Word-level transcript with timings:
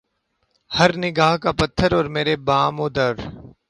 ہر 0.71 0.97
نگاہ 0.97 1.35
کا 1.37 1.51
پتھر 1.51 1.93
اور 1.93 2.05
میرے 2.05 2.35
بام 2.45 2.79
و 2.79 2.89
در 2.89 3.15